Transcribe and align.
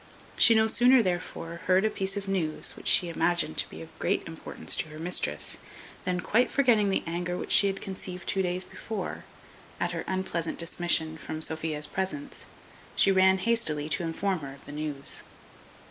She 0.35 0.55
no 0.55 0.65
sooner 0.65 1.03
therefore 1.03 1.57
heard 1.67 1.85
a 1.85 1.89
piece 1.91 2.17
of 2.17 2.27
news, 2.27 2.75
which 2.75 2.87
she 2.87 3.07
imagined 3.07 3.55
to 3.57 3.69
be 3.69 3.83
of 3.83 3.99
great 3.99 4.27
importance 4.27 4.75
to 4.77 4.89
her 4.89 4.97
mistress, 4.97 5.59
than, 6.05 6.21
quite 6.21 6.49
forgetting 6.49 6.89
the 6.89 7.03
anger 7.05 7.37
which 7.37 7.51
she 7.51 7.67
had 7.67 7.81
conceived 7.81 8.27
two 8.27 8.41
days 8.41 8.63
before, 8.63 9.25
at 9.79 9.91
her 9.91 10.03
unpleasant 10.07 10.57
dismission 10.57 11.19
from 11.19 11.39
Sophia's 11.43 11.85
presence, 11.85 12.47
she 12.95 13.11
ran 13.11 13.37
hastily 13.37 13.87
to 13.89 14.01
inform 14.01 14.39
her 14.39 14.53
of 14.55 14.65
the 14.65 14.71
news. 14.71 15.21